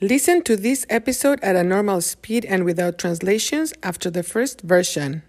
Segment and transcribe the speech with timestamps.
[0.00, 5.22] Listen to this episode at a normal speed and without translations after the first version.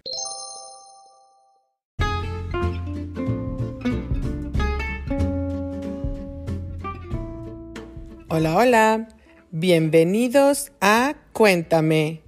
[8.28, 9.08] Hola, hola.
[9.52, 12.22] Bienvenidos a Cuéntame.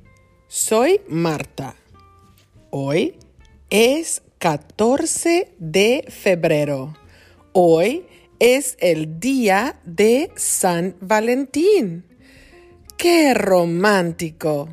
[0.46, 1.74] Soy Marta.
[2.70, 3.18] Hoy
[3.68, 6.94] es 14 de febrero.
[7.52, 8.06] Hoy
[8.38, 12.07] es el día de San Valentín.
[12.98, 14.68] ¡Qué romántico!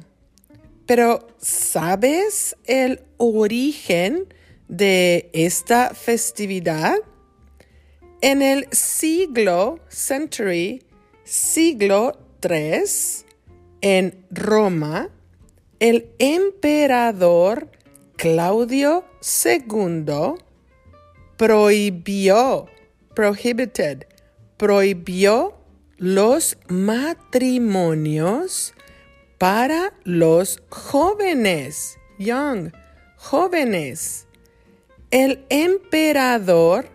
[0.88, 4.34] Pero, ¿sabes el origen
[4.68, 6.96] de esta festividad?
[8.22, 10.82] En el siglo, century,
[11.24, 12.82] siglo III,
[13.82, 15.12] en Roma,
[15.80, 17.70] el emperador
[18.16, 19.06] Claudio
[19.46, 20.34] II
[21.38, 22.66] prohibió,
[23.14, 24.08] prohibited,
[24.58, 25.65] prohibió
[25.98, 28.74] los matrimonios
[29.38, 32.72] para los jóvenes, young,
[33.16, 34.28] jóvenes.
[35.12, 36.90] El emperador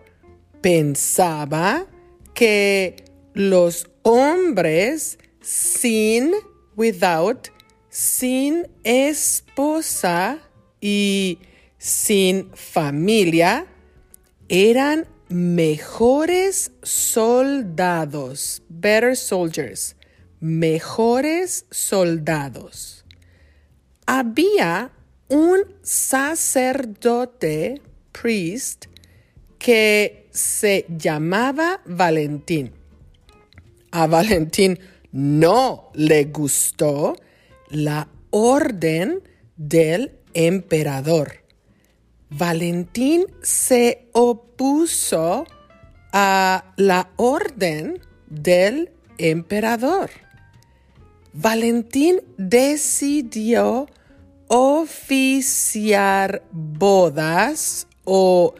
[0.61, 1.87] pensaba
[2.33, 6.33] que los hombres sin,
[6.75, 7.49] without,
[7.89, 10.39] sin esposa
[10.79, 11.39] y
[11.77, 13.67] sin familia
[14.49, 19.95] eran mejores soldados, better soldiers,
[20.39, 23.05] mejores soldados.
[24.05, 24.91] Había
[25.29, 28.85] un sacerdote, priest,
[29.57, 32.73] que se llamaba Valentín.
[33.91, 34.79] A Valentín
[35.11, 37.15] no le gustó
[37.69, 39.23] la orden
[39.55, 41.40] del emperador.
[42.33, 45.45] Valentín se opuso
[46.13, 50.09] a la orden del emperador.
[51.33, 53.87] Valentín decidió
[54.47, 58.55] oficiar bodas o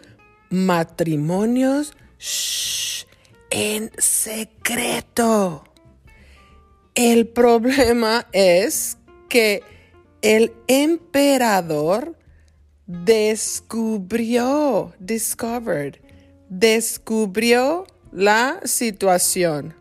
[0.50, 1.94] matrimonios
[3.50, 5.64] en secreto.
[6.94, 8.98] El problema es
[9.30, 9.64] que
[10.22, 12.18] el emperador
[12.92, 15.96] descubrió, discovered,
[16.50, 19.74] descubrió la situación.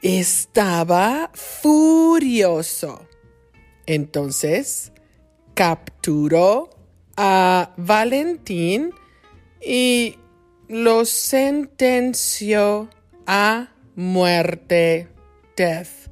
[0.00, 3.06] Estaba furioso.
[3.84, 4.92] Entonces,
[5.54, 6.70] capturó
[7.16, 8.94] a Valentín
[9.60, 10.16] y
[10.68, 12.88] lo sentenció
[13.26, 15.08] a muerte,
[15.54, 16.08] death,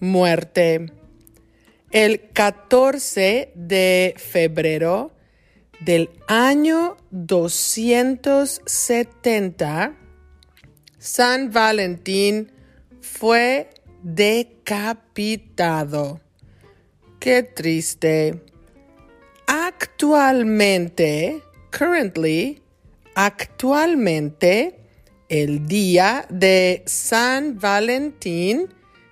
[0.00, 0.92] muerte.
[1.90, 5.12] El 14 de febrero
[5.80, 9.94] del año 270,
[10.98, 12.50] San Valentín
[13.00, 13.70] fue
[14.02, 16.20] decapitado.
[17.20, 18.42] Qué triste.
[19.46, 21.42] Actualmente,
[21.76, 22.62] currently,
[23.14, 24.78] actualmente,
[25.28, 28.68] el día de San Valentín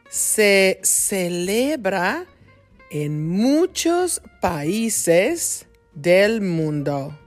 [0.09, 2.27] se celebra
[2.91, 7.19] en muchos países del mundo.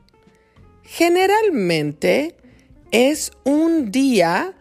[0.83, 2.35] Generalmente
[2.91, 4.53] es un día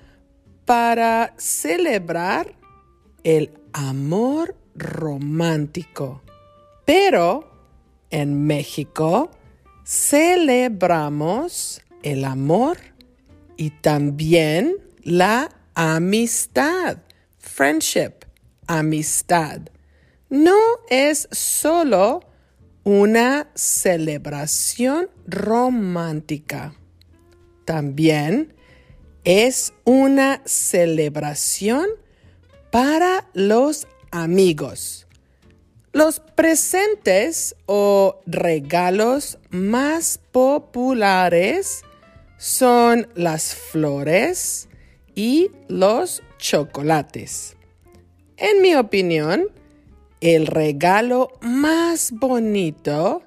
[0.65, 2.55] para celebrar
[3.23, 6.23] el amor romántico.
[6.85, 7.51] Pero
[8.11, 9.31] en México
[9.85, 12.79] celebramos el amor
[13.57, 16.99] y también la amistad,
[17.39, 18.13] friendship,
[18.67, 19.61] amistad.
[20.29, 22.21] No es solo
[22.87, 26.73] una celebración romántica.
[27.65, 28.55] También
[29.25, 31.89] es una celebración
[32.71, 35.09] para los amigos.
[35.93, 41.83] Los presentes o regalos más populares
[42.39, 44.69] son las flores
[45.17, 47.57] y los chocolates.
[48.37, 49.49] En mi opinión,
[50.21, 53.23] el regalo más bonito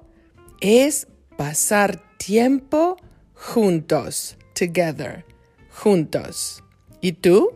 [0.60, 1.06] es
[1.36, 2.96] pasar tiempo
[3.34, 5.24] juntos, together,
[5.70, 6.62] juntos.
[7.00, 7.52] ¿Y tú?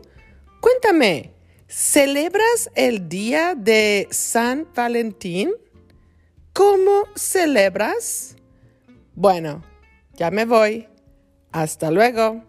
[0.60, 1.32] Cuéntame,
[1.68, 5.52] ¿celebras el día de San Valentín?
[6.52, 8.36] ¿Cómo celebras?
[9.14, 9.62] Bueno,
[10.14, 10.88] ya me voy.
[11.52, 12.42] Hasta luego.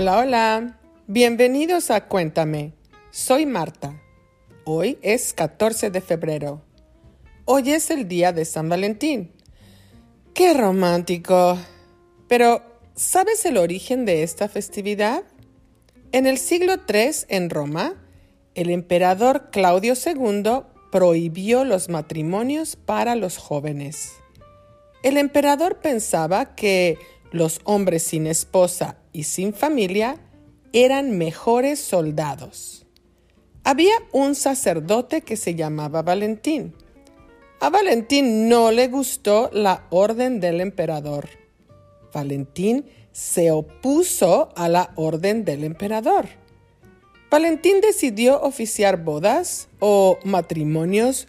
[0.00, 0.78] Hola, hola.
[1.08, 2.72] Bienvenidos a Cuéntame.
[3.10, 4.00] Soy Marta.
[4.64, 6.62] Hoy es 14 de febrero.
[7.46, 9.32] hoy es el día de San Valentín.
[10.34, 11.58] ¡Qué romántico!
[12.28, 12.62] Pero,
[12.94, 15.24] ¿sabes el origen de esta festividad?
[16.12, 17.96] En el siglo III en Roma,
[18.54, 20.60] el emperador Claudio II
[20.92, 24.12] prohibió los matrimonios para los jóvenes.
[25.02, 26.98] El emperador pensaba que
[27.32, 30.16] los hombres sin esposa y sin familia
[30.72, 32.86] eran mejores soldados.
[33.64, 36.72] Había un sacerdote que se llamaba Valentín.
[37.58, 41.28] A Valentín no le gustó la orden del emperador.
[42.14, 46.28] Valentín se opuso a la orden del emperador.
[47.28, 51.26] Valentín decidió oficiar bodas o matrimonios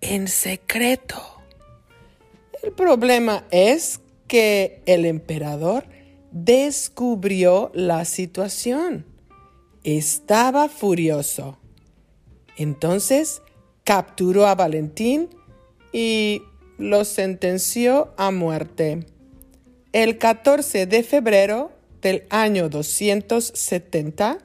[0.00, 1.22] en secreto.
[2.64, 5.84] El problema es que el emperador
[6.44, 9.06] descubrió la situación.
[9.84, 11.58] Estaba furioso.
[12.58, 13.40] Entonces
[13.84, 15.30] capturó a Valentín
[15.92, 16.42] y
[16.76, 19.06] lo sentenció a muerte.
[19.92, 21.72] El 14 de febrero
[22.02, 24.38] del año 270,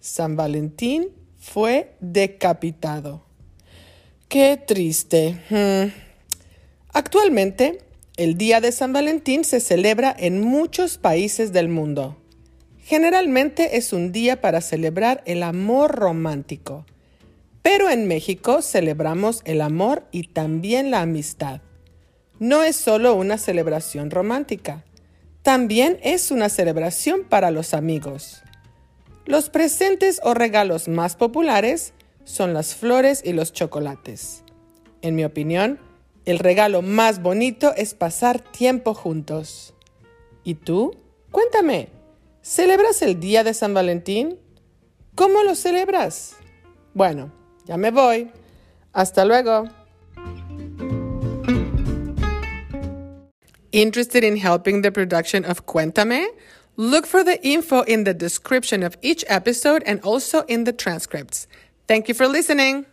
[0.00, 3.24] San Valentín fue decapitado.
[4.28, 5.40] Qué triste.
[5.48, 5.92] Hmm.
[6.92, 7.85] Actualmente,
[8.16, 12.16] el Día de San Valentín se celebra en muchos países del mundo.
[12.78, 16.86] Generalmente es un día para celebrar el amor romántico,
[17.60, 21.60] pero en México celebramos el amor y también la amistad.
[22.38, 24.84] No es solo una celebración romántica,
[25.42, 28.42] también es una celebración para los amigos.
[29.26, 31.92] Los presentes o regalos más populares
[32.24, 34.42] son las flores y los chocolates.
[35.02, 35.78] En mi opinión,
[36.26, 39.72] el regalo más bonito es pasar tiempo juntos.
[40.44, 40.94] ¿Y tú?
[41.30, 41.88] Cuéntame,
[42.42, 44.38] ¿celebras el día de San Valentín?
[45.14, 46.36] ¿Cómo lo celebras?
[46.94, 47.32] Bueno,
[47.64, 48.30] ya me voy.
[48.92, 49.64] Hasta luego.
[53.70, 56.26] Interested in helping the production of Cuéntame?
[56.76, 61.46] Look for the info in the description of each episode and also in the transcripts.
[61.86, 62.86] Thank you for listening.